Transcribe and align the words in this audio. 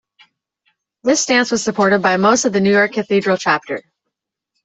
This 1.03 1.21
stance 1.21 1.51
was 1.51 1.61
supported 1.61 2.01
by 2.01 2.17
most 2.17 2.45
of 2.45 2.53
the 2.53 2.59
York 2.59 2.93
cathedral 2.93 3.37
chapter. 3.37 3.83